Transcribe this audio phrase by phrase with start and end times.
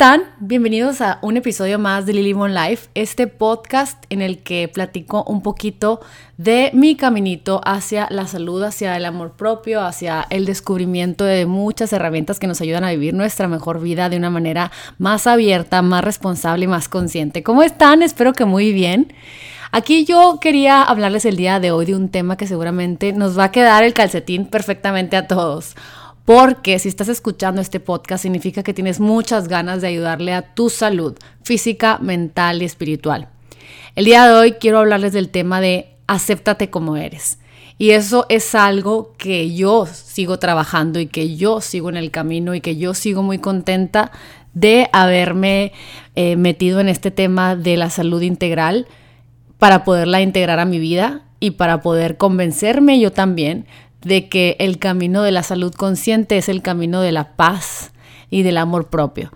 [0.00, 0.22] están?
[0.38, 5.24] Bienvenidos a un episodio más de Lily Mon Life, este podcast en el que platico
[5.24, 6.00] un poquito
[6.38, 11.92] de mi caminito hacia la salud, hacia el amor propio, hacia el descubrimiento de muchas
[11.92, 16.02] herramientas que nos ayudan a vivir nuestra mejor vida de una manera más abierta, más
[16.02, 17.42] responsable y más consciente.
[17.42, 18.02] ¿Cómo están?
[18.02, 19.12] Espero que muy bien.
[19.70, 23.44] Aquí yo quería hablarles el día de hoy de un tema que seguramente nos va
[23.44, 25.76] a quedar el calcetín perfectamente a todos
[26.32, 30.70] porque si estás escuchando este podcast significa que tienes muchas ganas de ayudarle a tu
[30.70, 33.30] salud física, mental y espiritual.
[33.96, 37.40] El día de hoy quiero hablarles del tema de acéptate como eres.
[37.78, 42.54] Y eso es algo que yo sigo trabajando y que yo sigo en el camino
[42.54, 44.12] y que yo sigo muy contenta
[44.54, 45.72] de haberme
[46.14, 48.86] eh, metido en este tema de la salud integral
[49.58, 53.66] para poderla integrar a mi vida y para poder convencerme yo también
[54.02, 57.92] de que el camino de la salud consciente es el camino de la paz
[58.30, 59.30] y del amor propio.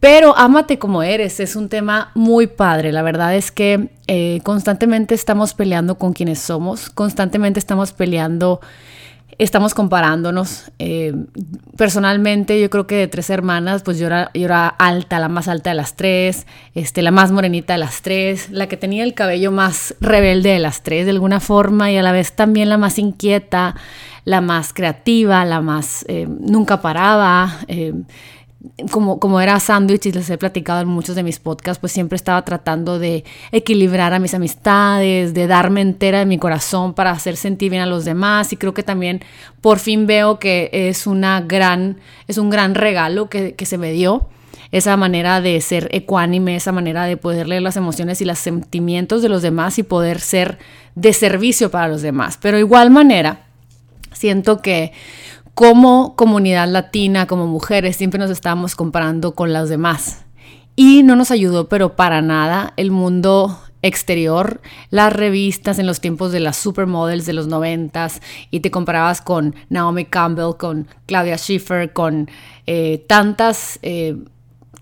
[0.00, 2.92] Pero ámate como eres, es un tema muy padre.
[2.92, 8.60] La verdad es que eh, constantemente estamos peleando con quienes somos, constantemente estamos peleando
[9.38, 10.70] estamos comparándonos.
[10.78, 11.14] Eh,
[11.76, 15.48] personalmente, yo creo que de tres hermanas, pues yo era, yo era, alta, la más
[15.48, 19.14] alta de las tres, este, la más morenita de las tres, la que tenía el
[19.14, 22.78] cabello más rebelde de las tres, de alguna forma, y a la vez también la
[22.78, 23.76] más inquieta,
[24.24, 27.58] la más creativa, la más eh, nunca paraba.
[27.68, 27.94] Eh,
[28.90, 32.16] como, como era sándwich y les he platicado en muchos de mis podcasts, pues siempre
[32.16, 37.36] estaba tratando de equilibrar a mis amistades, de darme entera de mi corazón para hacer
[37.36, 39.22] sentir bien a los demás y creo que también
[39.60, 43.92] por fin veo que es, una gran, es un gran regalo que, que se me
[43.92, 44.28] dio
[44.70, 49.22] esa manera de ser ecuánime, esa manera de poder leer las emociones y los sentimientos
[49.22, 50.58] de los demás y poder ser
[50.94, 52.38] de servicio para los demás.
[52.40, 53.46] Pero igual manera,
[54.12, 54.92] siento que
[55.58, 60.24] como comunidad latina, como mujeres, siempre nos estábamos comparando con las demás.
[60.76, 64.60] Y no nos ayudó, pero para nada, el mundo exterior,
[64.90, 69.56] las revistas en los tiempos de las supermodels de los noventas y te comparabas con
[69.68, 72.30] Naomi Campbell, con Claudia Schiffer, con
[72.68, 74.16] eh, tantas eh,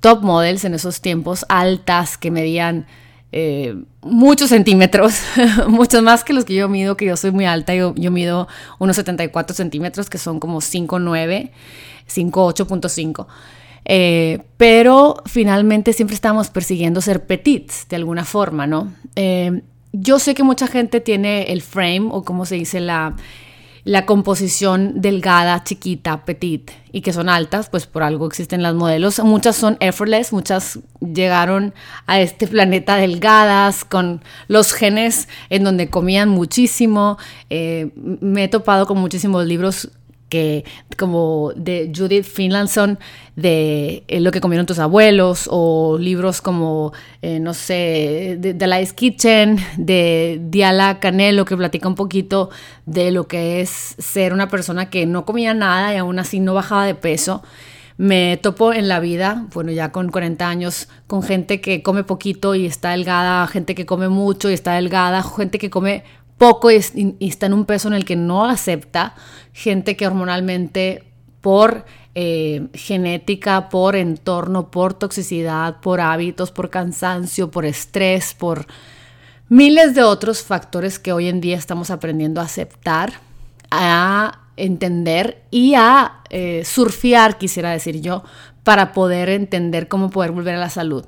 [0.03, 2.86] top models en esos tiempos altas que medían
[3.32, 5.20] eh, muchos centímetros,
[5.69, 8.48] muchos más que los que yo mido, que yo soy muy alta, yo, yo mido
[8.78, 11.50] unos 74 centímetros, que son como 5,9,
[12.09, 13.26] 5,8.5.
[13.88, 18.92] Eh, pero finalmente siempre estamos persiguiendo ser petits de alguna forma, ¿no?
[19.15, 23.15] Eh, yo sé que mucha gente tiene el frame o como se dice la,
[23.86, 29.20] la composición delgada, chiquita, petit y que son altas, pues por algo existen las modelos.
[29.20, 31.72] Muchas son effortless, muchas llegaron
[32.08, 37.16] a este planeta delgadas, con los genes en donde comían muchísimo.
[37.48, 39.88] Eh, me he topado con muchísimos libros
[40.28, 40.64] que
[40.97, 42.98] como de Judith Finlandson
[43.37, 46.92] de eh, lo que comieron tus abuelos o libros como
[47.22, 52.50] eh, no sé de, The Lice Kitchen de Diala Canelo que platica un poquito
[52.86, 56.54] de lo que es ser una persona que no comía nada y aún así no
[56.54, 57.42] bajaba de peso.
[57.98, 62.54] Me topo en la vida, bueno, ya con 40 años, con gente que come poquito
[62.54, 66.04] y está delgada, gente que come mucho y está delgada, gente que come
[66.38, 66.76] poco y,
[67.20, 69.14] está en un peso en el que no acepta,
[69.52, 71.04] gente que hormonalmente
[71.41, 78.66] por eh, genética, por entorno, por toxicidad, por hábitos, por cansancio, por estrés, por
[79.48, 83.14] miles de otros factores que hoy en día estamos aprendiendo a aceptar,
[83.70, 88.24] a entender y a eh, surfear, quisiera decir yo,
[88.64, 91.04] para poder entender cómo poder volver a la salud.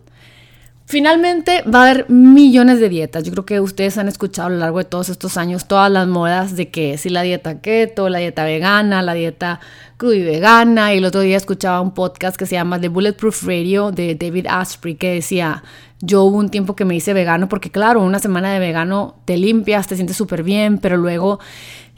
[0.90, 3.22] Finalmente va a haber millones de dietas.
[3.22, 6.08] Yo creo que ustedes han escuchado a lo largo de todos estos años todas las
[6.08, 9.60] modas de que si la dieta keto, la dieta vegana, la dieta
[9.98, 10.94] cruda y vegana.
[10.94, 14.46] Y el otro día escuchaba un podcast que se llama The Bulletproof Radio de David
[14.48, 15.62] Asprey que decía,
[16.00, 19.36] yo hubo un tiempo que me hice vegano porque claro, una semana de vegano te
[19.36, 21.38] limpias, te sientes súper bien, pero luego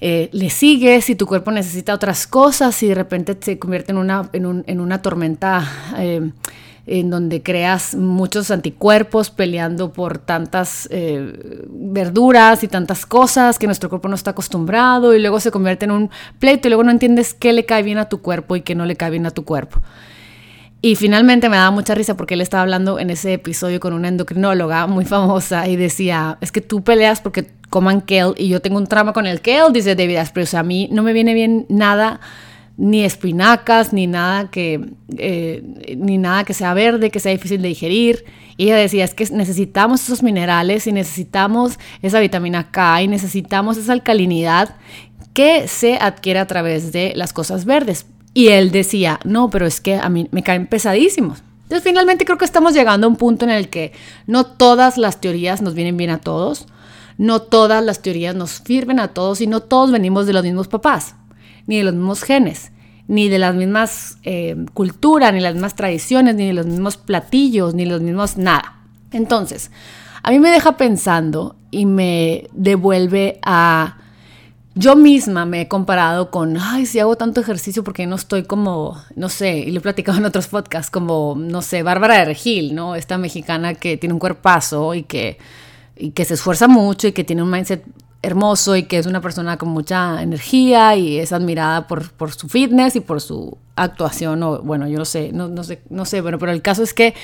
[0.01, 3.99] eh, le sigues y tu cuerpo necesita otras cosas y de repente se convierte en
[3.99, 5.65] una, en, una tormenta.
[5.97, 6.33] Eh,
[6.87, 13.89] en donde creas muchos anticuerpos peleando por tantas eh, verduras y tantas cosas que nuestro
[13.89, 17.35] cuerpo no está acostumbrado y luego se convierte en un pleito y luego no entiendes
[17.35, 19.45] qué le cae bien a tu cuerpo y qué no le cae bien a tu
[19.45, 19.81] cuerpo.
[20.83, 24.09] Y finalmente me daba mucha risa porque él estaba hablando en ese episodio con una
[24.09, 28.79] endocrinóloga muy famosa y decía, es que tú peleas porque coman kale y yo tengo
[28.79, 31.35] un trama con el kale, dice David Asprey, o sea, a mí no me viene
[31.35, 32.21] bien nada
[32.81, 34.81] ni espinacas, ni nada que,
[35.19, 35.63] eh,
[35.99, 38.25] ni nada que sea verde, que sea difícil de digerir.
[38.57, 43.77] Y ella decía, es que necesitamos esos minerales y necesitamos esa vitamina K y necesitamos
[43.77, 44.77] esa alcalinidad
[45.35, 48.07] que se adquiere a través de las cosas verdes.
[48.33, 51.43] Y él decía, no, pero es que a mí me caen pesadísimos.
[51.65, 53.93] Entonces finalmente creo que estamos llegando a un punto en el que
[54.27, 56.67] no todas las teorías nos vienen bien a todos,
[57.19, 60.69] no todas las teorías nos sirven a todos y no todos venimos de los mismos
[60.69, 61.15] papás,
[61.67, 62.73] ni de los mismos genes,
[63.09, 67.75] ni de las mismas eh, culturas, ni las mismas tradiciones, ni de los mismos platillos,
[67.75, 68.81] ni los mismos nada.
[69.13, 69.71] Entonces,
[70.23, 73.97] a mí me deja pensando y me devuelve a
[74.75, 79.03] yo misma me he comparado con, ay, si hago tanto ejercicio porque no estoy como,
[79.17, 82.75] no sé, y lo he platicado en otros podcasts, como, no sé, Bárbara de Regil,
[82.75, 82.95] ¿no?
[82.95, 85.39] Esta mexicana que tiene un cuerpazo y que,
[85.97, 87.85] y que se esfuerza mucho y que tiene un mindset
[88.23, 92.49] hermoso y que es una persona con mucha energía y es admirada por, por su
[92.49, 96.21] fitness y por su actuación, o bueno, yo no sé, no, no sé, no sé,
[96.21, 97.15] bueno, pero el caso es que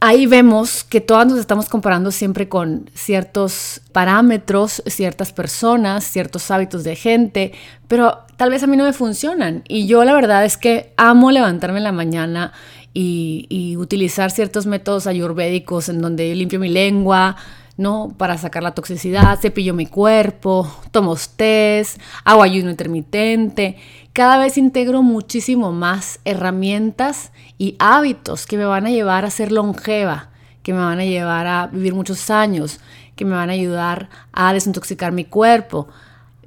[0.00, 6.84] ahí vemos que todas nos estamos comparando siempre con ciertos parámetros, ciertas personas, ciertos hábitos
[6.84, 7.52] de gente,
[7.88, 9.64] pero tal vez a mí no me funcionan.
[9.66, 12.52] Y yo la verdad es que amo levantarme en la mañana
[12.94, 17.36] y, utilizar ciertos métodos ayurvédicos en donde limpio mi lengua,
[17.78, 18.12] ¿no?
[18.18, 23.76] Para sacar la toxicidad, cepillo mi cuerpo, tomo test, hago ayuno intermitente.
[24.12, 29.52] Cada vez integro muchísimo más herramientas y hábitos que me van a llevar a ser
[29.52, 30.30] longeva,
[30.64, 32.80] que me van a llevar a vivir muchos años,
[33.14, 35.86] que me van a ayudar a desintoxicar mi cuerpo,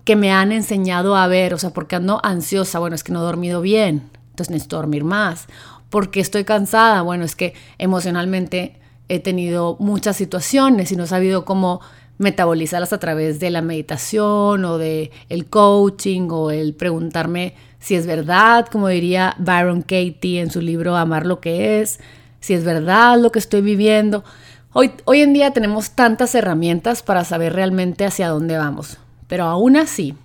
[0.03, 3.19] que me han enseñado a ver, o sea, porque ando ansiosa, bueno, es que no
[3.19, 5.47] he dormido bien, entonces necesito dormir más,
[5.89, 8.80] porque estoy cansada, bueno, es que emocionalmente
[9.11, 11.81] he tenido muchas situaciones y no he sabido cómo
[12.17, 18.05] metabolizarlas a través de la meditación o de el coaching o el preguntarme si es
[18.05, 21.99] verdad, como diría Byron Katie en su libro Amar lo que es,
[22.39, 24.23] si es verdad lo que estoy viviendo.
[24.71, 28.97] Hoy, hoy en día tenemos tantas herramientas para saber realmente hacia dónde vamos,
[29.27, 30.15] pero aún así,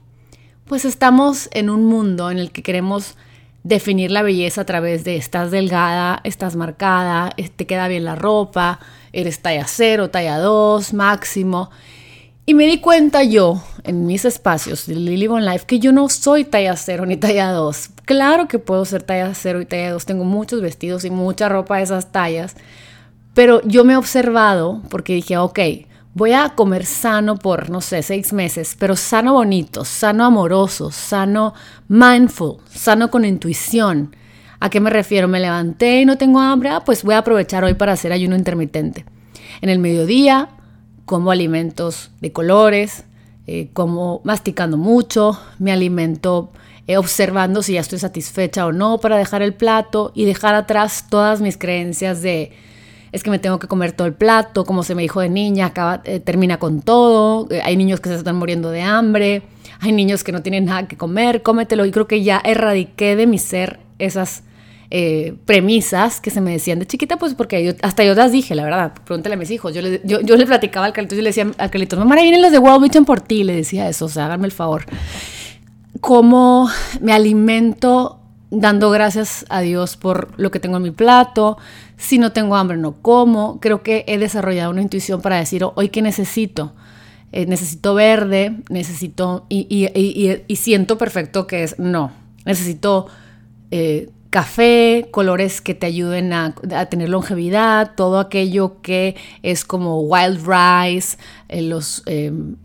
[0.66, 3.16] pues estamos en un mundo en el que queremos
[3.66, 8.78] definir la belleza a través de estás delgada, estás marcada, te queda bien la ropa,
[9.12, 11.70] eres talla 0, talla 2, máximo.
[12.46, 16.08] Y me di cuenta yo, en mis espacios de Lily Bon Life, que yo no
[16.08, 17.90] soy talla 0 ni talla 2.
[18.04, 21.78] Claro que puedo ser talla 0 y talla 2, tengo muchos vestidos y mucha ropa
[21.78, 22.54] de esas tallas,
[23.34, 25.58] pero yo me he observado porque dije, ok,
[26.16, 31.52] voy a comer sano por, no sé, seis meses, pero sano bonito, sano amoroso, sano
[31.88, 34.16] mindful, sano con intuición.
[34.58, 35.28] ¿A qué me refiero?
[35.28, 38.34] Me levanté y no tengo hambre, ah, pues voy a aprovechar hoy para hacer ayuno
[38.34, 39.04] intermitente.
[39.60, 40.48] En el mediodía
[41.04, 43.04] como alimentos de colores,
[43.46, 46.50] eh, como masticando mucho, me alimento
[46.86, 51.08] eh, observando si ya estoy satisfecha o no para dejar el plato y dejar atrás
[51.10, 52.52] todas mis creencias de
[53.16, 55.66] es que me tengo que comer todo el plato, como se me dijo de niña,
[55.66, 59.42] acaba, eh, termina con todo, eh, hay niños que se están muriendo de hambre,
[59.80, 61.86] hay niños que no tienen nada que comer, cómetelo.
[61.86, 64.42] Y creo que ya erradiqué de mi ser esas
[64.90, 68.54] eh, premisas que se me decían de chiquita, pues porque yo, hasta yo las dije,
[68.54, 68.92] la verdad.
[69.06, 69.72] Pregúntale a mis hijos.
[69.72, 72.52] Yo le, yo, le platicaba al Carlito y le decía al Carlito, mamá, vienen los
[72.52, 73.44] de World Vision por ti.
[73.44, 74.84] Le decía eso, o sea, háganme el favor.
[76.02, 76.68] Cómo
[77.00, 78.20] me alimento
[78.50, 81.56] dando gracias a Dios por lo que tengo en mi plato.
[81.96, 83.60] Si no tengo hambre, no como.
[83.60, 86.74] Creo que he desarrollado una intuición para decir, hoy qué necesito.
[87.32, 89.88] Eh, necesito verde, necesito, y,
[90.56, 92.12] siento perfecto que es, no,
[92.44, 93.08] necesito
[93.72, 96.54] eh, café, colores que te ayuden a,
[96.88, 102.04] tener longevidad, todo aquello que es como wild rice, eh, los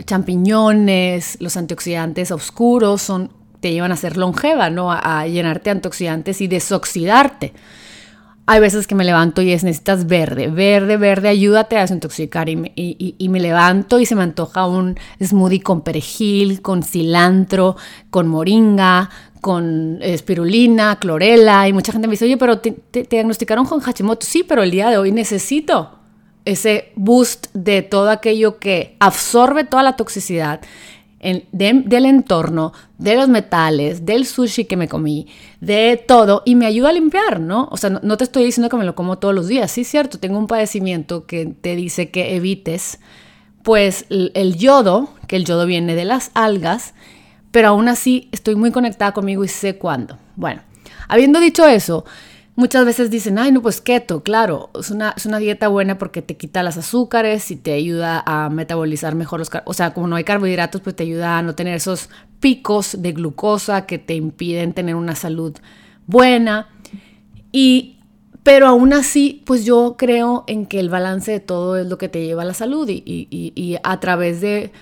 [0.05, 4.91] champiñones, los antioxidantes oscuros son te llevan a ser longeva, ¿no?
[4.91, 7.53] A, llenarte de antioxidantes y desoxidarte.
[8.47, 12.55] Hay veces que me levanto y es necesitas verde, verde, verde, ayúdate a desintoxicar y
[12.55, 17.77] me, y, me levanto y se me antoja un smoothie con perejil, con cilantro,
[18.09, 19.09] con moringa,
[19.41, 22.75] con espirulina, clorela y mucha gente me dice, oye, pero te,
[23.09, 24.25] diagnosticaron con Hashimoto.
[24.25, 25.99] Sí, pero el día de hoy necesito
[26.43, 30.61] ese boost de todo aquello que absorbe toda la toxicidad
[31.51, 35.27] del entorno, de los metales, del sushi que me comí,
[35.59, 37.67] de todo, y me ayuda a limpiar, ¿no?
[37.71, 40.19] O sea, no, te estoy diciendo que me lo como todos los días, sí, cierto,
[40.19, 42.99] tengo un padecimiento que te dice que evites,
[43.63, 46.93] pues, el yodo, que el yodo viene de las algas,
[47.51, 50.17] pero aún así estoy muy conectada conmigo y sé cuándo.
[50.35, 50.61] Bueno,
[51.07, 52.05] habiendo dicho eso,
[52.55, 56.21] Muchas veces dicen, ay, no, pues keto, claro, es una, es una dieta buena porque
[56.21, 60.17] te quita las azúcares y te ayuda a metabolizar mejor los O sea, como no
[60.17, 62.09] hay carbohidratos, pues te ayuda a no tener esos
[62.41, 65.55] picos de glucosa que te impiden tener una salud
[66.07, 66.67] buena.
[67.53, 67.99] Y,
[68.43, 72.09] pero aún así, pues yo creo en que el balance de todo es lo que
[72.09, 74.73] te lleva a la salud y, y, y a través de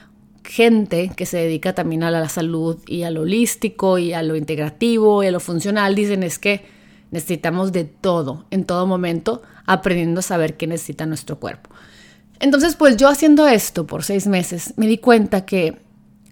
[0.44, 4.36] gente que se dedica también a la salud y a lo holístico y a lo
[4.36, 6.79] integrativo y a lo funcional, dicen es que
[7.12, 11.70] Necesitamos de todo, en todo momento, aprendiendo a saber qué necesita nuestro cuerpo.
[12.40, 15.82] Entonces, pues yo haciendo esto por seis meses, me di cuenta que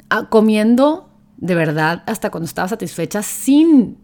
[0.10, 3.98] ah, comiendo de verdad hasta cuando estaba satisfecha sin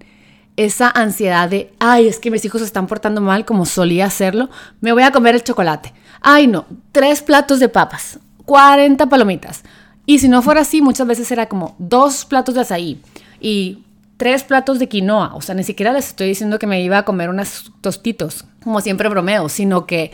[0.55, 4.49] esa ansiedad de, ay, es que mis hijos se están portando mal como solía hacerlo,
[4.81, 5.93] me voy a comer el chocolate.
[6.21, 9.63] Ay, no, tres platos de papas, 40 palomitas.
[10.05, 13.01] Y si no fuera así, muchas veces era como dos platos de azaí
[13.39, 13.83] y
[14.17, 15.33] tres platos de quinoa.
[15.35, 18.81] O sea, ni siquiera les estoy diciendo que me iba a comer unos tostitos, como
[18.81, 20.11] siempre bromeo, sino que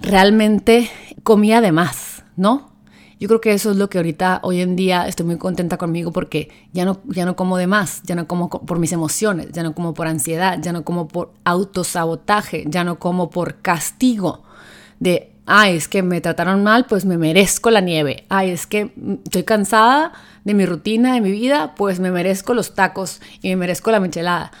[0.00, 0.90] realmente
[1.22, 2.72] comía de más, ¿no?
[3.20, 6.12] Yo creo que eso es lo que ahorita, hoy en día, estoy muy contenta conmigo
[6.12, 9.62] porque ya no, ya no como de más, ya no como por mis emociones, ya
[9.62, 14.42] no como por ansiedad, ya no como por autosabotaje, ya no como por castigo
[14.98, 18.92] de, ay, es que me trataron mal, pues me merezco la nieve, ay, es que
[19.24, 20.12] estoy cansada
[20.44, 24.00] de mi rutina, de mi vida, pues me merezco los tacos y me merezco la
[24.00, 24.52] michelada.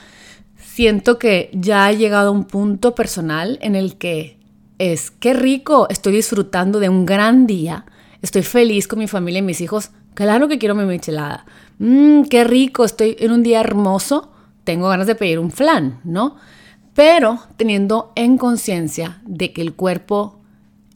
[0.56, 4.38] Siento que ya ha llegado a un punto personal en el que
[4.78, 7.86] es, qué rico, estoy disfrutando de un gran día,
[8.22, 11.46] estoy feliz con mi familia y mis hijos, claro que quiero mi michelada.
[11.78, 14.32] Mmm, qué rico, estoy en un día hermoso,
[14.64, 16.36] tengo ganas de pedir un flan, ¿no?
[16.94, 20.43] Pero teniendo en conciencia de que el cuerpo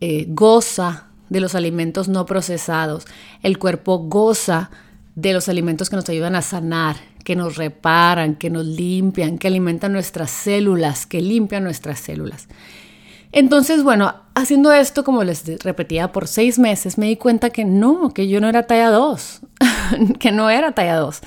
[0.01, 3.05] eh, goza de los alimentos no procesados,
[3.43, 4.71] el cuerpo goza
[5.15, 9.49] de los alimentos que nos ayudan a sanar, que nos reparan, que nos limpian, que
[9.49, 12.49] alimentan nuestras células, que limpian nuestras células.
[13.33, 18.15] Entonces, bueno, haciendo esto, como les repetía, por seis meses, me di cuenta que no,
[18.15, 19.41] que yo no era talla 2,
[20.19, 21.21] que no era talla 2.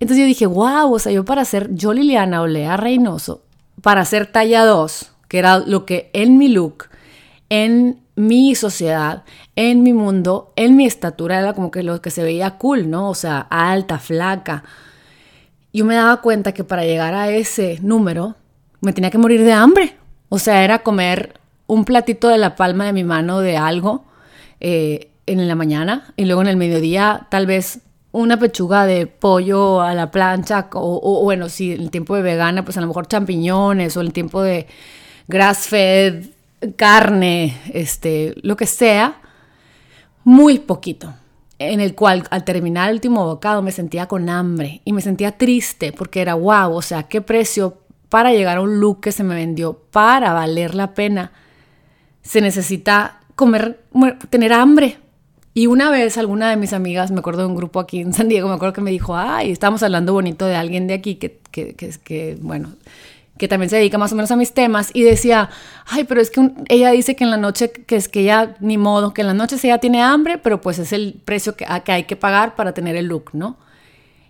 [0.00, 3.42] Entonces yo dije, wow, o sea, yo para ser yo Liliana Olea Reynoso,
[3.82, 6.84] para ser talla 2, que era lo que en mi look,
[7.50, 9.24] en mi sociedad,
[9.56, 13.08] en mi mundo, en mi estatura, era como que lo que se veía cool, ¿no?
[13.08, 14.64] O sea, alta, flaca.
[15.72, 18.36] Yo me daba cuenta que para llegar a ese número
[18.80, 19.96] me tenía que morir de hambre.
[20.28, 24.04] O sea, era comer un platito de la palma de mi mano de algo
[24.60, 29.80] eh, en la mañana y luego en el mediodía tal vez una pechuga de pollo
[29.82, 33.96] a la plancha o, bueno, si el tiempo de vegana, pues a lo mejor champiñones
[33.96, 34.66] o el tiempo de
[35.28, 36.24] grass fed,
[36.76, 39.20] carne, este, lo que sea,
[40.24, 41.14] muy poquito.
[41.60, 45.32] En el cual al terminar el último bocado me sentía con hambre y me sentía
[45.32, 49.24] triste porque era wow, o sea, qué precio para llegar a un look que se
[49.24, 51.32] me vendió para valer la pena,
[52.22, 53.80] se necesita comer,
[54.30, 54.98] tener hambre.
[55.52, 58.28] Y una vez alguna de mis amigas, me acuerdo de un grupo aquí en San
[58.28, 61.40] Diego, me acuerdo que me dijo, ay, estamos hablando bonito de alguien de aquí que,
[61.50, 62.74] que, que, que bueno,
[63.38, 65.48] que también se dedica más o menos a mis temas, y decía,
[65.86, 68.76] ay, pero es que ella dice que en la noche, que es que ella, ni
[68.76, 71.92] modo, que en la noche ella tiene hambre, pero pues es el precio que, que
[71.92, 73.56] hay que pagar para tener el look, ¿no?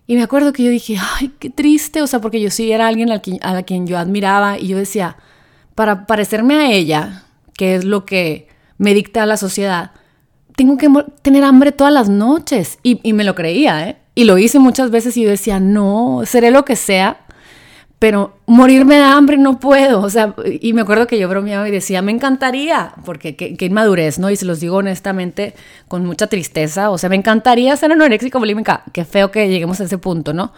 [0.06, 2.86] Y me acuerdo que yo dije, ay, qué triste, o sea, porque yo sí era
[2.86, 5.16] alguien a quien, a quien yo admiraba y yo decía,
[5.74, 7.24] para parecerme a ella,
[7.54, 8.48] que es lo que
[8.78, 9.90] me dicta la sociedad,
[10.56, 10.88] tengo que
[11.22, 12.78] tener hambre todas las noches.
[12.82, 13.98] Y, y me lo creía, ¿eh?
[14.14, 17.20] Y lo hice muchas veces y yo decía, no, seré lo que sea,
[17.98, 20.00] pero morirme de hambre no puedo.
[20.02, 24.18] O sea, y me acuerdo que yo bromeaba y decía, me encantaría, porque qué, inmadurez,
[24.18, 24.30] ¿no?
[24.30, 25.54] Y se los digo honestamente,
[25.88, 26.90] con mucha tristeza.
[26.90, 28.84] O sea, me encantaría ser anoréxica bulímica.
[28.92, 30.52] Qué feo que lleguemos a ese punto, ¿no?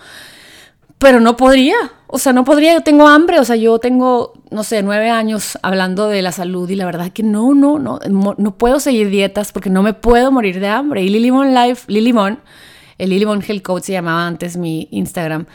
[0.99, 1.76] Pero no podría.
[2.09, 2.75] O sea, no podría.
[2.75, 3.40] Yo tengo hambre.
[3.40, 7.11] O sea, yo tengo, no sé, nueve años hablando de la salud y la verdad
[7.11, 8.00] que no, no, no.
[8.37, 11.02] No puedo seguir dietas porque no me puedo morir de hambre.
[11.02, 12.14] Y Lily Life, Lily
[12.99, 15.47] el Lily Health Coach se llamaba antes mi Instagram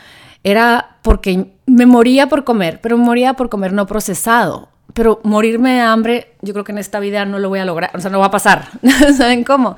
[0.45, 4.69] era porque me moría por comer, pero moría por comer no procesado.
[4.93, 7.91] Pero morirme de hambre, yo creo que en esta vida no lo voy a lograr,
[7.95, 8.69] o sea, no va a pasar.
[9.17, 9.75] ¿Saben cómo?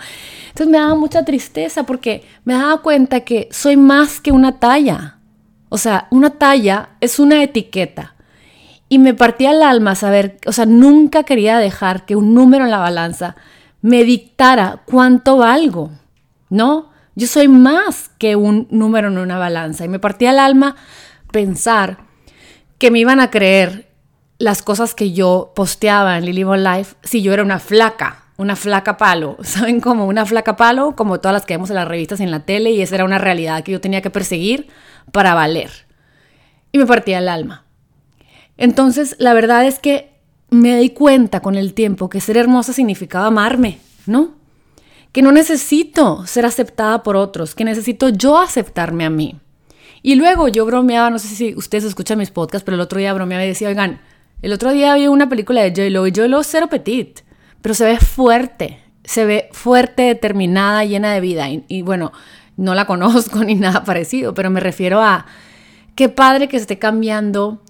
[0.50, 5.20] Entonces me daba mucha tristeza porque me daba cuenta que soy más que una talla.
[5.70, 8.16] O sea, una talla es una etiqueta.
[8.90, 12.72] Y me partía el alma saber, o sea, nunca quería dejar que un número en
[12.72, 13.38] la balanza
[13.82, 15.92] me dictara cuánto valgo,
[16.50, 16.90] ¿no?
[17.18, 19.84] Yo soy más que un número en una balanza.
[19.84, 20.76] Y me partía el alma
[21.32, 21.98] pensar
[22.78, 23.90] que me iban a creer
[24.38, 28.98] las cosas que yo posteaba en Lily Life si yo era una flaca, una flaca
[28.98, 29.38] palo.
[29.44, 30.06] ¿Saben cómo?
[30.06, 32.70] Una flaca palo, como todas las que vemos en las revistas y en la tele,
[32.70, 34.68] y esa era una realidad que yo tenía que perseguir
[35.12, 35.72] para valer.
[36.72, 37.66] Y me partía el alma.
[38.58, 40.12] Entonces, la verdad es que
[40.52, 44.37] me di cuenta con el tiempo que ser hermosa significaba amarme, ¿no?
[45.12, 49.40] Que no necesito ser aceptada por otros, que necesito yo aceptarme a mí.
[50.02, 53.14] Y luego yo bromeaba, no sé si ustedes escuchan mis podcasts, pero el otro día
[53.14, 54.02] bromeaba y decía, oigan,
[54.42, 57.22] el otro día vi una película de J-Lo y J-Lo cero petit,
[57.62, 61.50] pero se ve fuerte, se ve fuerte, determinada, llena de vida.
[61.50, 62.12] Y, y bueno,
[62.56, 65.26] no la conozco ni nada parecido, pero me refiero a
[65.96, 67.62] qué padre que esté cambiando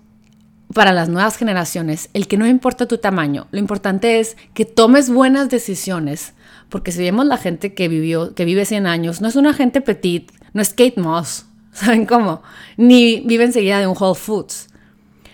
[0.73, 5.09] para las nuevas generaciones el que no importa tu tamaño, lo importante es que tomes
[5.09, 6.33] buenas decisiones,
[6.69, 9.81] porque si vemos la gente que vivió, que vive 100 años, no es una gente
[9.81, 12.41] petit, no es Kate Moss, ¿saben cómo?
[12.77, 14.67] Ni vive enseguida de un Whole Foods,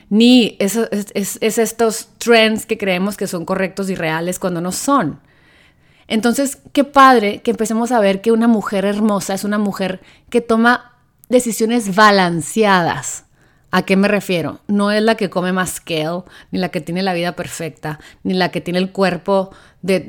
[0.09, 4.71] ni es, es, es estos trends que creemos que son correctos y reales cuando no
[4.71, 5.19] son.
[6.07, 10.41] Entonces, qué padre que empecemos a ver que una mujer hermosa es una mujer que
[10.41, 10.91] toma
[11.29, 13.25] decisiones balanceadas
[13.75, 14.59] ¿A qué me refiero?
[14.67, 18.35] No es la que come más kale, ni la que tiene la vida perfecta, ni
[18.35, 19.49] la que tiene el cuerpo
[19.81, 19.99] de,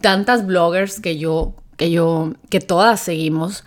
[0.00, 3.62] tantas bloggers que yo, que yo, que todas seguimos,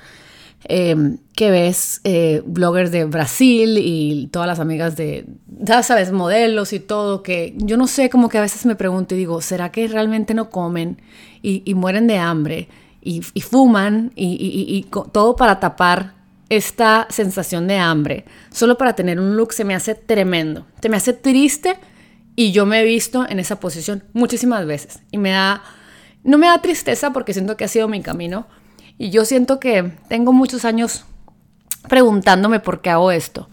[0.65, 6.73] em, que ves eh, bloggers de Brasil y todas las amigas de, ya sabes, modelos
[6.73, 9.71] y todo, que yo no sé, como que a veces me pregunto y digo, ¿será
[9.71, 11.01] que realmente no comen
[11.41, 12.67] y, mueren de hambre
[13.01, 16.14] y, fuman y todo para tapar
[16.49, 20.97] esta sensación de hambre solo para tener un look se me hace tremendo, se me
[20.97, 21.77] hace triste
[22.35, 24.99] y yo me he visto en esa posición muchísimas veces.
[25.11, 25.63] Y me da,
[26.23, 28.47] no me da tristeza porque siento que ha sido mi camino.
[28.97, 31.05] Y yo siento que tengo muchos años
[31.87, 33.49] preguntándome por qué hago esto.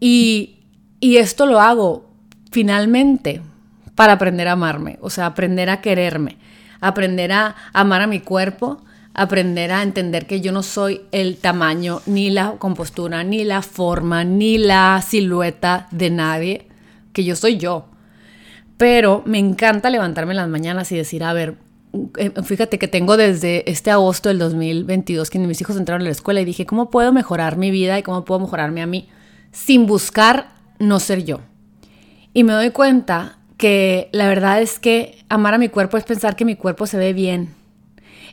[0.00, 0.64] Y,
[1.00, 2.10] y esto lo hago
[2.50, 3.42] finalmente
[3.94, 6.38] para aprender a amarme, o sea, aprender a quererme,
[6.80, 8.82] aprender a amar a mi cuerpo
[9.16, 14.24] aprender a entender que yo no soy el tamaño, ni la compostura, ni la forma,
[14.24, 16.68] ni la silueta de nadie,
[17.14, 17.86] que yo soy yo.
[18.76, 21.56] Pero me encanta levantarme en las mañanas y decir, a ver,
[22.18, 26.10] eh, fíjate que tengo desde este agosto del 2022 que mis hijos entraron a la
[26.10, 29.08] escuela y dije, ¿cómo puedo mejorar mi vida y cómo puedo mejorarme a mí
[29.50, 31.40] sin buscar no ser yo?
[32.34, 36.36] Y me doy cuenta que la verdad es que amar a mi cuerpo es pensar
[36.36, 37.54] que mi cuerpo se ve bien,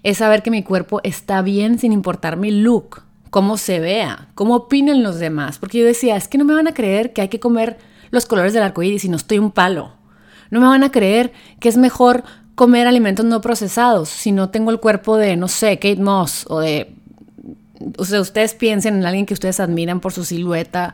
[0.04, 4.56] es saber que mi cuerpo está bien sin importar mi look, cómo se vea, cómo
[4.56, 5.58] opinen los demás.
[5.58, 7.78] Porque yo decía, es que no me van a creer que hay que comer
[8.12, 9.94] los colores del arco iris si no estoy un palo.
[10.52, 12.24] No me van a creer que es mejor
[12.56, 16.60] comer alimentos no procesados si no tengo el cuerpo de, no sé, Kate Moss o
[16.60, 16.94] de.
[17.98, 20.94] O sea, ustedes piensen en alguien que ustedes admiran por su silueta.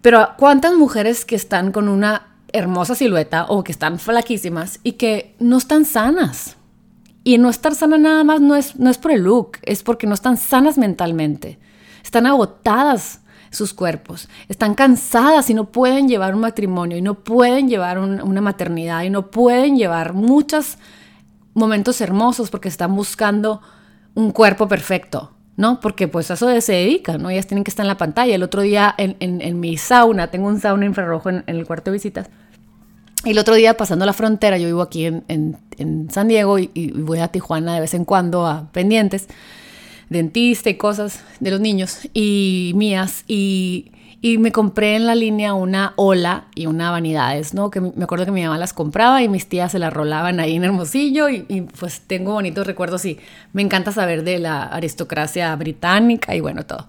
[0.00, 5.34] Pero ¿cuántas mujeres que están con una hermosa silueta o que están flaquísimas y que
[5.40, 6.56] no están sanas?
[7.24, 10.06] Y no estar sana nada más no es, no es por el look, es porque
[10.06, 11.58] no están sanas mentalmente.
[12.02, 17.68] Están agotadas sus cuerpos, están cansadas y no pueden llevar un matrimonio y no pueden
[17.68, 20.76] llevar una maternidad y no pueden llevar muchos
[21.54, 23.62] momentos hermosos porque están buscando
[24.14, 25.80] un cuerpo perfecto, ¿no?
[25.80, 27.30] Porque pues a eso se dedican, ¿no?
[27.30, 28.34] Ellas tienen que estar en la pantalla.
[28.34, 31.90] El otro día en, en, mi sauna, tengo un sauna infrarrojo en, en el cuarto
[31.90, 32.28] de visitas,
[33.24, 35.58] el otro día pasando la frontera, yo vivo aquí en,
[36.10, 39.28] San Diego y, voy a Tijuana de vez en cuando a pendientes,
[40.08, 43.24] dentista y cosas de los niños y mías.
[43.26, 43.90] Y,
[44.38, 47.70] me compré en la línea una ola y una vanidades, ¿no?
[47.70, 50.56] Que me acuerdo que mi mamá las compraba y mis tías se las rolaban ahí
[50.56, 53.18] en Hermosillo y, y pues tengo bonitos recuerdos y
[53.52, 56.86] me encanta saber de la aristocracia británica y bueno, todo.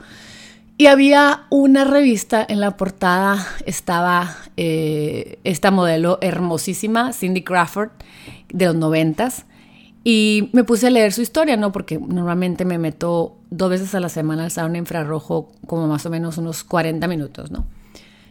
[0.77, 7.91] Y había una revista en la portada, estaba eh, esta modelo hermosísima, Cindy Crawford,
[8.49, 9.45] de los noventas,
[10.03, 11.71] y me puse a leer su historia, ¿no?
[11.71, 16.09] Porque normalmente me meto dos veces a la semana al sauna infrarrojo, como más o
[16.09, 17.65] menos unos 40 minutos, ¿no?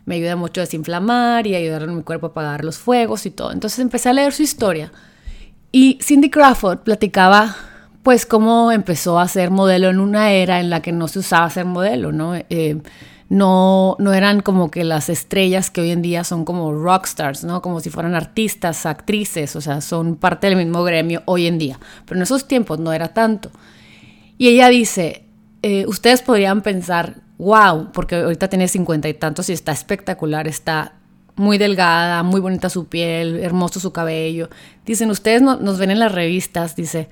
[0.05, 3.31] Me ayuda mucho a desinflamar y ayudar a mi cuerpo a apagar los fuegos y
[3.31, 3.53] todo.
[3.53, 4.93] Entonces empecé a leer su historia.
[5.73, 7.57] Y Cindy Crawford platicaba
[8.05, 11.49] pues cómo empezó a ser modelo en una era en la que no se usaba
[11.49, 12.35] ser modelo, ¿no?
[12.35, 12.83] Eh,
[13.31, 17.63] no, no eran como que las estrellas que hoy en día son como rockstars, ¿no?
[17.63, 21.81] Como si fueran artistas, actrices, o sea, son parte del mismo gremio hoy en día.
[22.05, 23.51] Pero en esos tiempos no era tanto.
[24.37, 25.25] Y ella dice,
[25.63, 30.93] eh, ustedes podrían pensar, wow, porque ahorita tiene cincuenta y tantos y está espectacular, está
[31.37, 34.51] muy delgada, muy bonita su piel, hermoso su cabello.
[34.85, 37.09] Dicen, ustedes nos ven en las revistas, dice,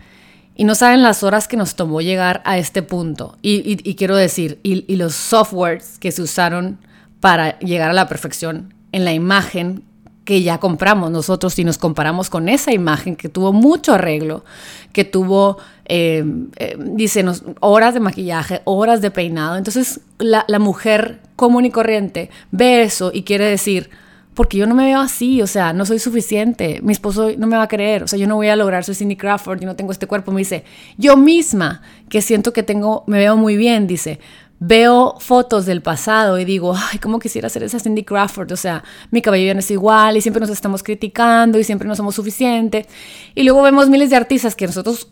[0.55, 3.37] y no saben las horas que nos tomó llegar a este punto.
[3.43, 6.79] Y, quiero decir, y, los softwares que se usaron
[7.21, 9.85] para llegar a la perfección en la imagen
[10.25, 14.45] que ya compramos nosotros y nos comparamos con esa imagen que tuvo mucho arreglo,
[14.93, 16.25] que tuvo, eh,
[16.57, 17.25] eh, dice,
[17.61, 19.57] horas de maquillaje, horas de peinado.
[19.57, 23.91] Entonces la, la mujer común y corriente ve eso y quiere decir,
[24.35, 27.57] porque yo no me veo así, o sea, no soy suficiente, mi esposo no me
[27.57, 29.77] va a creer, o sea, yo no voy a lograr ser Cindy Crawford, y no
[29.77, 30.65] tengo este cuerpo, me dice,
[30.97, 34.21] yo misma, que siento que tengo, me veo muy bien, dice,
[34.65, 38.85] veo fotos del pasado y digo, ay, cómo quisiera ser esa Cindy Crawford, o sea,
[39.11, 42.87] mi cabello no es igual y siempre nos estamos criticando y siempre no somos suficientes.
[43.35, 45.09] Y luego vemos miles de artistas que nosotros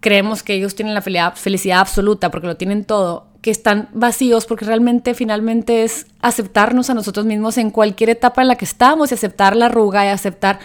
[0.00, 4.64] creemos que ellos tienen la felicidad absoluta porque lo tienen todo, que están vacíos porque
[4.64, 9.14] realmente finalmente es aceptarnos a nosotros mismos en cualquier etapa en la que estamos y
[9.14, 10.58] aceptar la arruga y aceptar...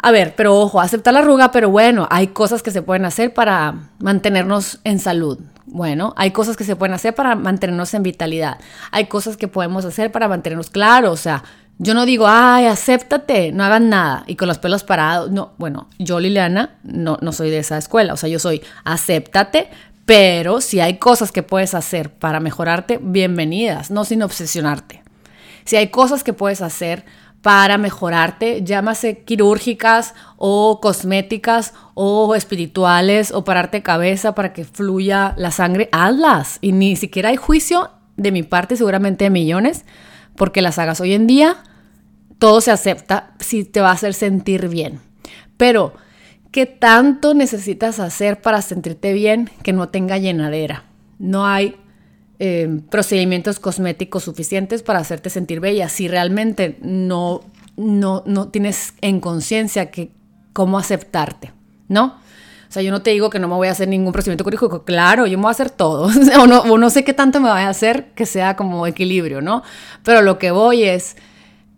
[0.00, 3.34] A ver, pero ojo, aceptar la arruga, pero bueno, hay cosas que se pueden hacer
[3.34, 5.40] para mantenernos en salud.
[5.66, 8.58] Bueno, hay cosas que se pueden hacer para mantenernos en vitalidad.
[8.92, 11.12] Hay cosas que podemos hacer para mantenernos claros.
[11.12, 11.42] O sea,
[11.78, 15.30] yo no digo, ay, acéptate, no hagan nada y con los pelos parados.
[15.30, 18.14] No, bueno, yo, Liliana, no, no soy de esa escuela.
[18.14, 19.68] O sea, yo soy, acéptate,
[20.08, 25.02] pero si hay cosas que puedes hacer para mejorarte, bienvenidas, no sin obsesionarte.
[25.66, 27.04] Si hay cosas que puedes hacer
[27.42, 35.50] para mejorarte, llámase quirúrgicas o cosméticas o espirituales o pararte cabeza para que fluya la
[35.50, 36.56] sangre, hazlas.
[36.62, 39.84] Y ni siquiera hay juicio de mi parte, seguramente de millones,
[40.36, 41.58] porque las hagas hoy en día.
[42.38, 45.02] Todo se acepta si te va a hacer sentir bien.
[45.58, 45.92] Pero
[46.58, 50.82] ¿Qué tanto necesitas hacer para sentirte bien que no tenga llenadera?
[51.20, 51.76] No hay
[52.40, 57.42] eh, procedimientos cosméticos suficientes para hacerte sentir bella si realmente no,
[57.76, 60.10] no, no tienes en conciencia que
[60.52, 61.52] cómo aceptarte,
[61.86, 62.06] ¿no?
[62.68, 64.82] O sea, yo no te digo que no me voy a hacer ningún procedimiento quirúrgico,
[64.82, 67.50] claro, yo me voy a hacer todo, o, no, o no sé qué tanto me
[67.50, 69.62] voy a hacer que sea como equilibrio, ¿no?
[70.02, 71.14] Pero lo que voy es,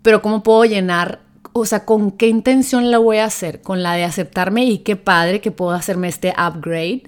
[0.01, 1.21] pero ¿cómo puedo llenar
[1.53, 3.63] o sea, ¿con qué intención la voy a hacer?
[3.63, 7.05] ¿Con la de aceptarme y qué padre que puedo hacerme este upgrade?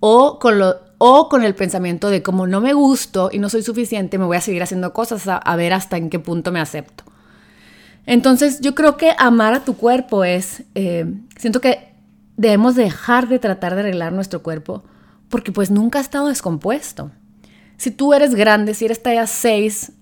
[0.00, 3.62] ¿O con, lo, o con el pensamiento de como no me gusto y no soy
[3.62, 7.04] suficiente, me voy a seguir haciendo cosas a, ver hasta en qué punto me acepto?
[8.06, 11.94] Entonces yo creo que amar a tu cuerpo es, eh, siento que
[12.36, 14.84] debemos dejar de tratar de arreglar nuestro cuerpo
[15.28, 17.10] porque pues nunca ha estado descompuesto.
[17.76, 19.92] Si tú eres grande, si eres talla 6,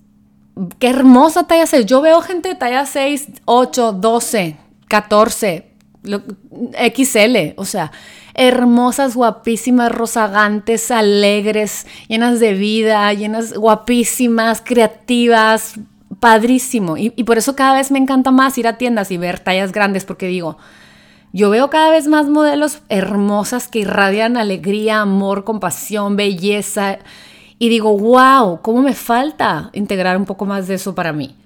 [0.79, 1.85] qué hermosa talla 6.
[1.85, 5.67] Yo veo gente de talla 6, 8, 12, 14,
[6.95, 7.91] XL, o sea,
[8.33, 15.75] hermosas, guapísimas, rozagantes, alegres, llenas de vida, llenas, guapísimas, creativas,
[16.19, 16.97] padrísimo.
[16.97, 19.71] Y, y por eso cada vez me encanta más ir a tiendas y ver tallas
[19.71, 20.57] grandes, porque digo,
[21.31, 26.99] yo veo cada vez más modelos hermosas que irradian alegría, amor, compasión, belleza
[27.63, 31.37] y digo, wow, ¿cómo me falta integrar un poco más de eso para mí?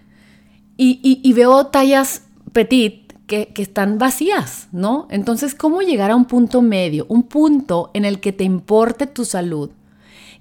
[0.76, 5.08] Y, veo tallas petit que, están vacías, ¿no?
[5.12, 7.06] Entonces, ¿cómo llegar a un punto medio?
[7.08, 9.70] Un punto en el que te importe tu salud,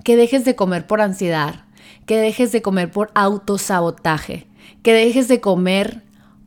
[0.02, 1.66] que dejes de comer por ansiedad,
[2.06, 4.46] que dejes de comer por autosabotaje,
[4.82, 6.04] que dejes de comer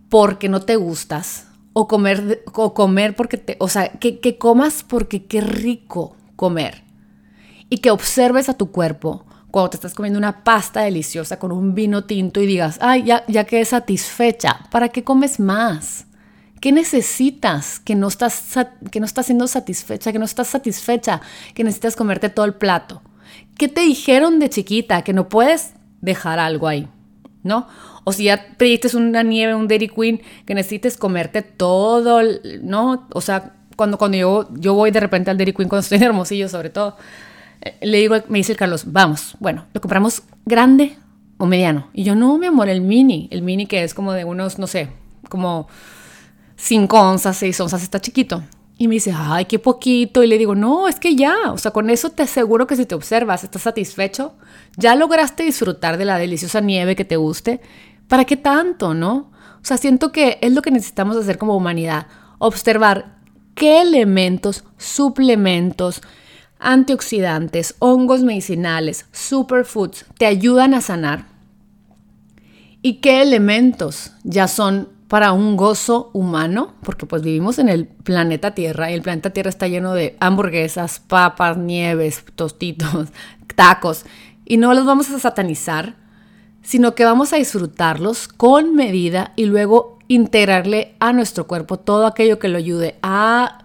[0.10, 5.26] porque no te gustas, o comer, o comer porque te, o sea, que comas porque
[5.26, 6.89] qué rico comer
[7.70, 11.74] y que observes a tu cuerpo cuando te estás comiendo una pasta deliciosa con un
[11.74, 16.06] vino tinto y digas, ay, ya, ya quedé satisfecha, ¿para qué comes más?
[16.62, 18.54] ¿Qué necesitas que no, estás,
[18.92, 21.22] que no estás siendo satisfecha, que no estás satisfecha,
[21.54, 23.02] que necesitas comerte todo el plato?
[23.58, 26.88] ¿Qué te dijeron de chiquita que no puedes dejar algo ahí?
[27.44, 27.68] ¿No?
[28.04, 32.22] O si ya pediste una nieve, un Dairy Queen, que necesites comerte todo,
[32.62, 33.08] ¿no?
[33.14, 36.04] O sea, cuando, cuando yo, yo voy de repente al Dairy Queen, cuando estoy en
[36.04, 36.98] Hermosillo sobre todo,
[37.82, 40.98] le digo, me dice el Carlos, vamos, bueno, ¿lo compramos grande
[41.38, 41.88] o mediano?
[41.94, 44.68] Y yo, no, mi amor, el mini, el mini que es como de unos, no
[44.68, 44.90] sé,
[45.30, 45.68] como
[46.56, 48.44] 5 onzas, 6 onzas, está chiquito.
[48.78, 50.24] Y me dice, ay, qué poquito.
[50.24, 52.86] Y le digo, no, es que ya, o sea, con eso te aseguro que si
[52.86, 54.36] te observas, estás satisfecho,
[54.78, 57.60] ya lograste disfrutar de la deliciosa nieve que te guste.
[58.08, 59.32] ¿Para qué tanto, no?
[59.62, 63.18] O sea, siento que es lo que necesitamos hacer como humanidad, observar
[63.54, 66.02] qué elementos, suplementos,
[66.60, 71.26] antioxidantes, hongos medicinales, superfoods te ayudan a sanar?
[72.82, 76.76] ¿Y qué elementos ya son para un gozo humano?
[76.84, 81.00] Porque pues vivimos en el planeta Tierra y el planeta Tierra está lleno de hamburguesas,
[81.00, 83.10] papas, nieves, tostitos,
[83.56, 84.06] tacos
[84.46, 85.96] y no los vamos a satanizar,
[86.62, 92.40] sino que vamos a disfrutarlos con medida y luego integrarle a nuestro cuerpo todo aquello
[92.40, 93.60] que lo ayude a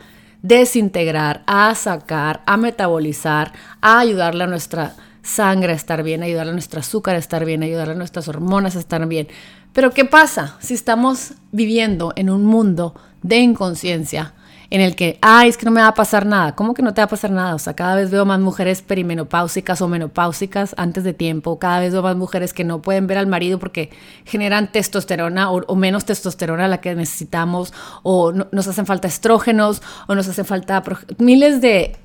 [0.45, 6.53] desintegrar, a sacar, a metabolizar, a ayudarle a nuestra sangre a estar bien, ayudarle a
[6.53, 9.27] nuestro azúcar a estar bien, ayudarle a nuestras hormonas a estar bien.
[9.73, 14.35] Pero ¿qué pasa si estamos viviendo en un mundo de inconsciencia?
[14.75, 16.57] En el que, ay, es que no me va a pasar nada.
[16.57, 17.55] ¿Cómo que no te va a pasar nada?
[17.55, 21.93] O sea, cada vez veo más mujeres perimenopáusicas o menopáusicas antes de tiempo, cada vez
[21.93, 23.91] veo más mujeres que no pueden ver al marido porque
[24.25, 30.27] generan testosterona o, menos testosterona la que necesitamos, o nos hacen falta estrógenos, o nos
[30.27, 30.83] hacen falta
[31.19, 31.97] miles de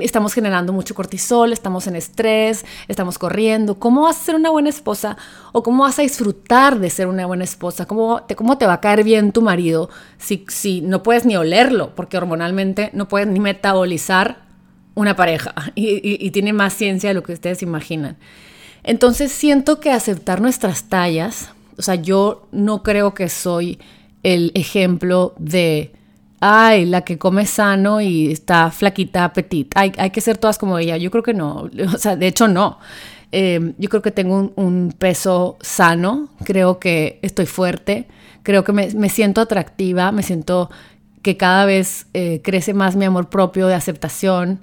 [0.00, 3.78] estamos generando mucho cortisol, estamos en estrés, estamos corriendo.
[3.78, 5.16] ¿Cómo vas a ser una buena esposa?
[5.52, 7.86] ¿O cómo vas a disfrutar de ser una buena esposa?
[7.86, 9.88] ¿Cómo te, cómo te va a caer bien tu marido
[10.18, 11.94] si, si no puedes ni olerlo?
[11.94, 14.44] Porque hormonalmente no puedes ni metabolizar
[14.94, 18.16] una pareja y, y tiene más ciencia de lo que ustedes imaginan.
[18.82, 23.80] Entonces siento que aceptar nuestras tallas, o sea, yo no creo que soy
[24.22, 25.92] el ejemplo de
[26.40, 30.78] ay, la que come sano y está flaquita, petit, hay, hay que ser todas como
[30.78, 30.96] ella.
[30.96, 32.78] Yo creo que no, o sea, de hecho no.
[33.32, 38.06] Eh, yo creo que tengo un, peso sano, creo que estoy fuerte,
[38.42, 40.70] creo que me, siento atractiva, me siento
[41.22, 44.60] que cada vez eh, crece más mi amor propio de aceptación,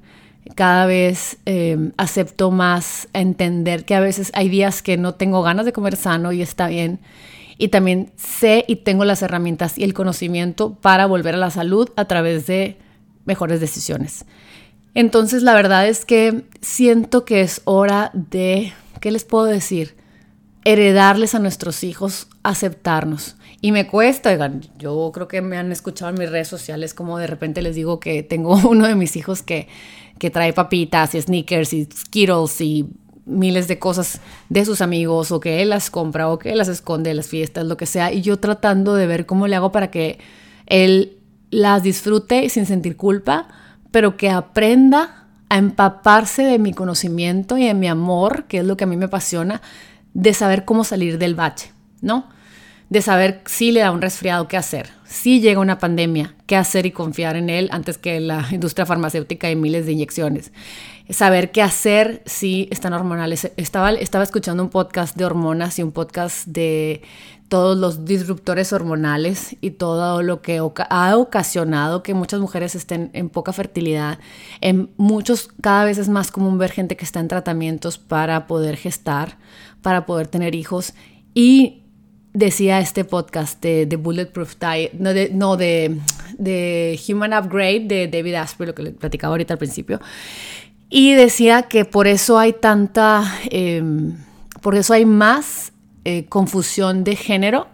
[0.56, 5.66] cada vez eh, acepto más entender que a veces hay días que no tengo ganas
[5.66, 7.00] de comer sano y está bien
[7.64, 11.90] y también sé y tengo las herramientas y el conocimiento para volver a la salud
[11.96, 12.76] a través de
[13.24, 14.26] mejores decisiones.
[14.96, 19.96] Entonces la verdad es que siento que es hora de, ¿qué les puedo decir?
[20.66, 23.38] Heredarles a nuestros hijos aceptarnos.
[23.62, 27.18] Y me cuesta, oigan, yo creo que me han escuchado en mis redes sociales como
[27.18, 29.70] de repente les digo que tengo uno de mis hijos que,
[30.20, 32.90] que trae papitas y sneakers y Skittles y
[33.26, 36.68] miles de cosas de sus amigos o que él las compra o que él las
[36.68, 39.72] esconde en las fiestas, lo que sea, y yo tratando de ver cómo le hago
[39.72, 40.20] para que
[40.66, 41.18] él
[41.50, 43.48] las disfrute sin sentir culpa,
[43.92, 48.76] pero que aprenda a empaparse de mi conocimiento y de mi amor, que es lo
[48.76, 49.62] que a mí me apasiona,
[50.14, 52.28] de saber cómo salir del bache, ¿no?
[52.94, 56.86] De saber si le da un resfriado, qué hacer, si llega una pandemia, qué hacer
[56.86, 60.52] y confiar en él antes que la industria farmacéutica y miles de inyecciones
[61.10, 63.52] saber qué hacer si están hormonales.
[63.58, 67.02] Estaba, estaba escuchando un podcast de hormonas y un podcast de
[67.50, 73.30] todos los disruptores hormonales y todo lo que ha ocasionado que muchas mujeres estén en
[73.30, 74.20] poca fertilidad.
[74.62, 78.78] En muchos, cada vez es más común ver gente que está en tratamientos para poder
[78.78, 79.40] gestar,
[79.82, 80.94] para poder tener hijos.
[81.34, 81.83] Y
[82.34, 86.00] decía este podcast de, Bulletproof Diet, no, de, no de,
[86.38, 90.00] de Human Upgrade de David Asprey, lo que le platicaba ahorita al principio,
[90.90, 94.18] y decía que por eso hay tanta, em,
[94.62, 95.74] por eso hay más
[96.06, 97.68] eh, confusión de género,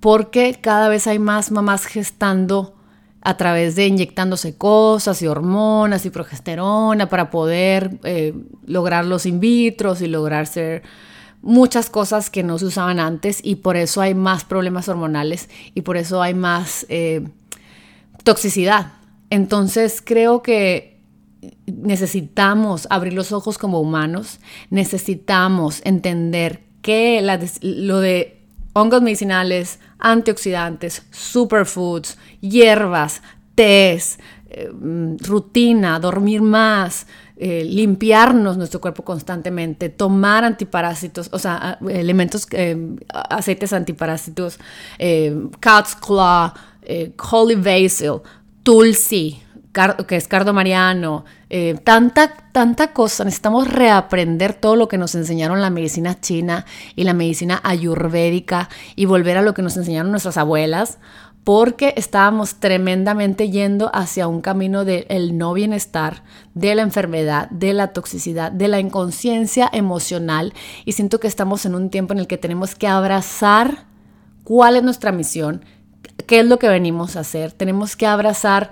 [0.00, 2.74] porque cada vez hay más mamás gestando
[3.20, 8.34] a través de inyectándose cosas y hormonas y progesterona para poder eh,
[8.66, 10.82] lograr los in vitro y lograr ser
[11.42, 15.82] muchas cosas que no se usaban antes y por eso hay más problemas hormonales y
[15.82, 17.26] por eso hay más eh,
[18.24, 18.92] toxicidad.
[19.28, 21.00] Entonces creo que
[21.66, 24.38] necesitamos abrir los ojos como humanos,
[24.70, 27.20] necesitamos entender que
[27.60, 28.40] lo de
[28.72, 33.22] hongos medicinales, antioxidantes, superfoods, hierbas,
[33.54, 34.18] tés,
[34.50, 34.70] eh,
[35.20, 43.72] rutina, dormir más, eh, limpiarnos nuestro cuerpo constantemente, tomar antiparásitos, o sea, elementos, eh, aceites
[43.72, 44.58] antiparásitos,
[45.60, 46.52] cat's claw,
[47.30, 48.20] holy basil,
[48.62, 49.42] tulsi,
[50.06, 53.24] que es Cardo Mariano, eh, tanta, tanta cosa.
[53.24, 59.06] Necesitamos reaprender todo lo que nos enseñaron la medicina china y la medicina ayurvédica y
[59.06, 60.98] volver a lo que nos enseñaron nuestras abuelas,
[61.44, 66.22] porque estábamos tremendamente yendo hacia un camino del no bienestar,
[66.54, 70.54] de la enfermedad, de la toxicidad, de la inconsciencia emocional.
[70.84, 73.86] Y siento que estamos en un tiempo en el que tenemos que abrazar
[74.44, 75.64] cuál es nuestra misión,
[76.26, 77.50] qué es lo que venimos a hacer.
[77.52, 78.70] Tenemos que abrazar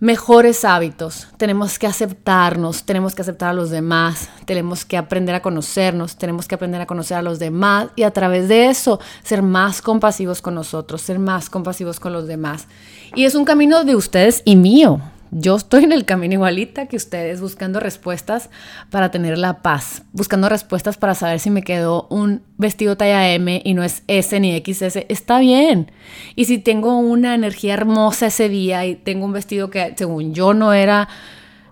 [0.00, 5.42] mejores hábitos, tenemos que aceptarnos, tenemos que aceptar a los demás, tenemos que aprender a
[5.42, 9.42] conocernos, tenemos que aprender a conocer a los demás y a través de eso ser
[9.42, 12.66] más compasivos con nosotros, ser más compasivos con los demás.
[13.14, 16.96] Y es un camino de ustedes y mío yo estoy en el camino igualita que
[16.96, 18.50] ustedes, buscando respuestas
[18.90, 23.62] para tener la paz, buscando respuestas para saber si me quedó un vestido talla M
[23.64, 25.92] y no es S ni XS, está bien.
[26.34, 30.52] Y si tengo una energía hermosa ese día y tengo un vestido que según yo
[30.52, 31.08] no era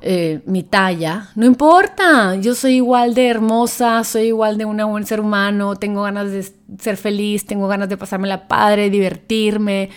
[0.00, 5.04] eh, mi talla, no importa, yo soy igual de hermosa, soy igual de un buen
[5.04, 6.46] ser humano, tengo ganas de
[6.78, 9.90] ser feliz, tengo ganas de pasarme la padre, divertirme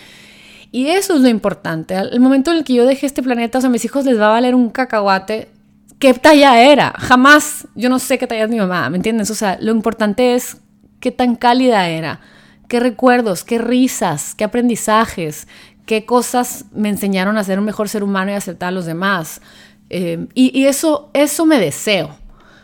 [0.72, 1.94] y eso es lo importante.
[1.94, 4.18] Al momento en el que yo dejé este planeta, o sea, a mis hijos les
[4.18, 5.50] va a valer un cacahuate.
[5.98, 6.94] ¿Qué talla era?
[6.98, 9.30] Jamás, yo no sé qué talla es mi mamá, ¿me entiendes?
[9.30, 10.56] O sea, lo importante es
[10.98, 12.20] qué tan cálida era,
[12.68, 15.46] qué recuerdos, qué risas, qué aprendizajes,
[15.84, 19.42] qué cosas me enseñaron a ser un mejor ser humano y aceptar a los demás.
[19.90, 22.16] Eh, y, eso, eso me deseo.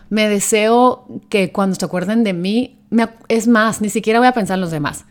[0.09, 2.79] Me deseo que cuando se acuerden de mí,
[3.29, 5.05] es más, ni siquiera voy a pensar en los demás.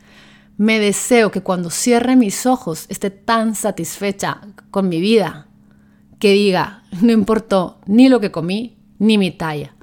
[0.58, 4.42] Me deseo que cuando cierre mis ojos esté tan satisfecha
[4.72, 5.48] con mi vida
[6.20, 9.76] que diga, no importó ni lo que comí, ni mi talla.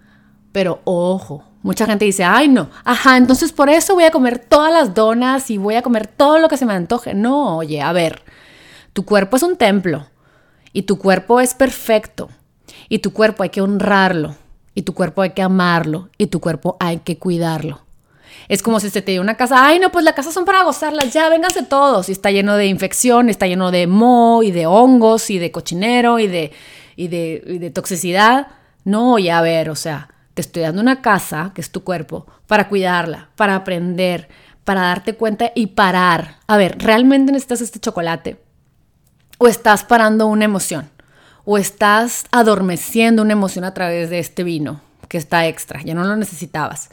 [0.50, 4.72] Pero ojo, mucha gente dice, ay no, ajá, entonces por eso voy a comer todas
[4.72, 7.14] las donas y voy a comer todo lo que se me antoje.
[7.14, 8.24] No, oye, a ver,
[8.92, 10.08] tu cuerpo es un templo
[10.72, 12.30] y tu cuerpo es perfecto
[12.88, 14.34] y tu cuerpo hay que honrarlo
[14.74, 17.83] y tu cuerpo hay que amarlo y tu cuerpo hay que cuidarlo.
[18.48, 20.62] Es como si se te dio una casa, ay no, pues las casas son para
[20.64, 22.08] gozarlas, ya vénganse todos.
[22.08, 26.18] Y está lleno de infección, está lleno de moho y de hongos y de cochinero
[26.18, 26.52] y de,
[26.96, 28.48] y de, y de toxicidad.
[28.84, 32.26] No, ya a ver, o sea, te estoy dando una casa, que es tu cuerpo,
[32.46, 34.28] para cuidarla, para aprender,
[34.64, 36.36] para darte cuenta y parar.
[36.46, 38.36] A ver, ¿realmente necesitas este chocolate?
[39.38, 40.90] ¿O estás parando una emoción?
[41.44, 45.82] ¿O estás adormeciendo una emoción a través de este vino que está extra?
[45.82, 46.90] Ya no lo necesitabas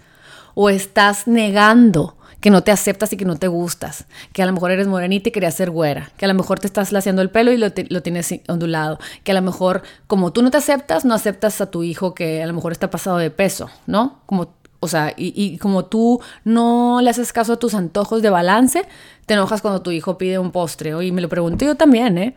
[0.53, 4.51] o estás negando que no te aceptas y que no te gustas, que a lo
[4.51, 7.29] mejor eres morenita y querías ser güera, que a lo mejor te estás laciando el
[7.29, 11.13] pelo y lo, tienes ondulado, que a lo mejor como tú no te aceptas, no
[11.13, 14.21] aceptas a tu hijo que a lo mejor está pasado de peso, ¿no?
[14.25, 18.31] Como, o sea, y, y como tú no le haces caso a tus antojos de
[18.31, 18.87] balance,
[19.27, 22.35] te enojas cuando tu hijo pide un postre, y me lo pregunto yo también, ¿eh?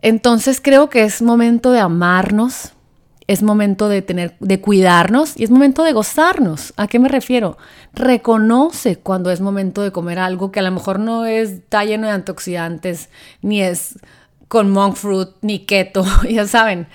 [0.00, 2.72] Entonces creo que es momento de amarnos,
[3.28, 6.72] es momento de tener, de cuidarnos y es momento de gozarnos.
[6.78, 7.58] ¿A qué me refiero?
[7.92, 12.06] Reconoce cuando es momento de comer algo que a lo mejor no es, está lleno
[12.06, 13.10] de antioxidantes,
[13.42, 13.98] ni es
[14.48, 16.88] con monk fruit, ni keto, ya saben.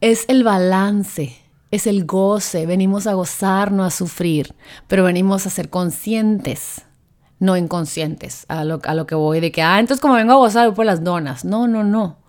[0.00, 1.36] Es el balance,
[1.70, 2.66] es el goce.
[2.66, 4.56] Venimos a gozar, no a sufrir,
[4.88, 6.82] pero venimos a ser conscientes,
[7.38, 10.36] no inconscientes, a lo, a lo que voy de que, ah, entonces como vengo a
[10.36, 11.44] gozar, voy por las donas.
[11.44, 12.21] No, no, no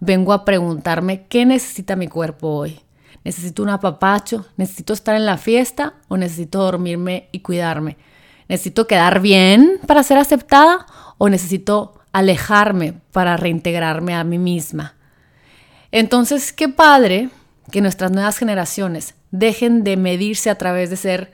[0.00, 2.80] vengo a preguntarme qué necesita mi cuerpo hoy.
[3.24, 4.46] ¿Necesito un apapacho?
[4.56, 7.96] ¿Necesito estar en la fiesta o necesito dormirme y cuidarme?
[8.48, 10.86] ¿Necesito quedar bien para ser aceptada
[11.18, 14.94] o necesito alejarme para reintegrarme a mí misma?
[15.90, 17.30] Entonces, qué padre
[17.70, 21.32] que nuestras nuevas generaciones dejen de medirse a través de ser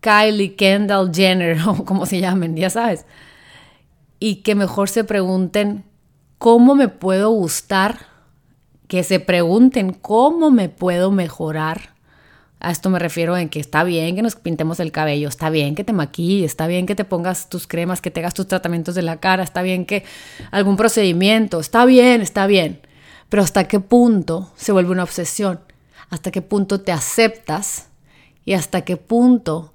[0.00, 3.04] Kylie Kendall Jenner o como se llamen, ya sabes,
[4.18, 5.84] y que mejor se pregunten
[6.38, 8.08] ¿Cómo me puedo gustar?
[8.88, 11.94] Que se pregunten cómo me puedo mejorar.
[12.60, 15.74] A esto me refiero en que está bien que nos pintemos el cabello, está bien
[15.74, 18.94] que te maquilles, está bien que te pongas tus cremas, que te hagas tus tratamientos
[18.94, 20.04] de la cara, está bien que
[20.50, 22.80] algún procedimiento, está bien, está bien.
[23.28, 25.60] Pero hasta qué punto se vuelve una obsesión,
[26.10, 27.88] hasta qué punto te aceptas
[28.44, 29.72] y hasta qué punto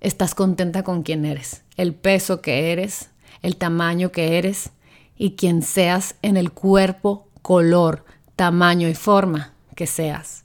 [0.00, 3.10] estás contenta con quien eres, el peso que eres,
[3.42, 4.70] el tamaño que eres
[5.20, 8.06] y quien seas en el cuerpo, color,
[8.36, 10.44] tamaño y forma que seas.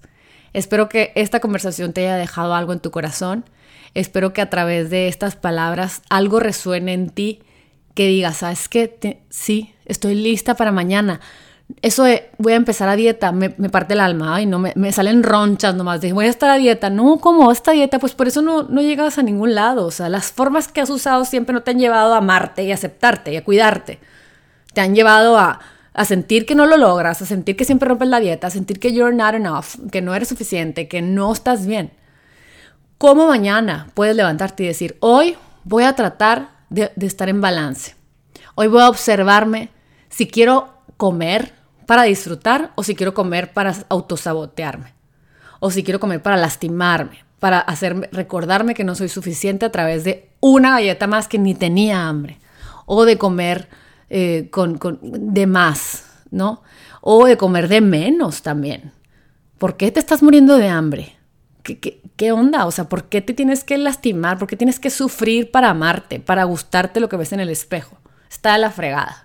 [0.52, 3.46] Espero que esta conversación te haya dejado algo en tu corazón.
[3.94, 7.40] Espero que a través de estas palabras algo resuene en ti,
[7.94, 9.22] que digas, ¿sabes qué?
[9.30, 11.22] sí, estoy lista para mañana.
[11.82, 14.92] Eso de voy a empezar a dieta me, parte el alma y no me, me,
[14.92, 16.90] salen ronchas nomás de voy a estar a dieta.
[16.90, 17.98] No, ¿cómo esta dieta?
[17.98, 19.86] Pues por eso no, no llegas a ningún lado.
[19.86, 22.74] O sea, las formas que has usado siempre no te han llevado a amarte y
[22.74, 24.00] aceptarte y a cuidarte
[24.76, 25.60] te han llevado a,
[26.04, 28.94] sentir que no lo logras, a sentir que siempre rompes la dieta, a sentir que
[28.94, 31.94] you're not enough, que no eres suficiente, que no estás bien.
[32.98, 37.96] ¿Cómo mañana puedes levantarte y decir, hoy voy a tratar de, de estar en balance?
[38.56, 39.70] Hoy voy a observarme
[40.10, 41.54] si quiero comer
[41.86, 44.94] para disfrutar o si quiero comer para autosabotearme
[45.62, 50.04] o si quiero comer para lastimarme, para hacerme recordarme que no soy suficiente a través
[50.04, 52.40] de una galleta más que ni tenía hambre
[52.86, 53.70] o de comer
[54.18, 56.64] eh, con, de más, ¿no?
[57.02, 58.94] O de comer de menos también.
[59.58, 61.18] ¿Por qué te estás muriendo de hambre?
[61.64, 62.66] ¿Qué, qué, qué onda?
[62.66, 64.40] O sea, ¿por qué te tienes que lastimar?
[64.40, 67.98] ¿Por qué tienes que sufrir para amarte, para gustarte lo que ves en el espejo?
[68.30, 69.25] Está la fregada.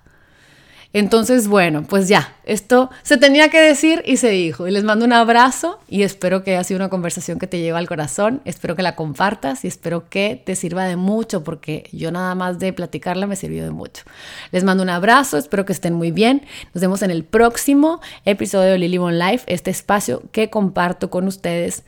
[0.93, 4.67] Entonces, bueno, pues ya, esto se tenía que decir y se dijo.
[4.67, 7.79] Y les mando un abrazo y espero que haya sido una conversación que te lleve
[7.79, 8.41] al corazón.
[8.45, 12.59] Espero que la compartas y espero que te sirva de mucho porque yo nada más
[12.59, 14.03] de platicarla me sirvió de mucho.
[14.51, 16.43] Les mando un abrazo, espero que estén muy bien.
[16.75, 21.29] Nos vemos en el próximo episodio de Lily One Life, este espacio que comparto con
[21.29, 21.85] ustedes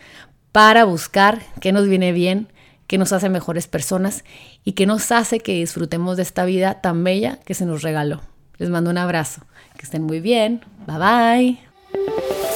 [0.52, 2.46] para buscar qué nos viene bien,
[2.86, 4.22] qué nos hace mejores personas
[4.62, 8.20] y qué nos hace que disfrutemos de esta vida tan bella que se nos regaló.
[8.62, 9.40] Les mando un abrazo.
[9.76, 10.60] Que estén muy bien.
[10.86, 12.48] Bye bye.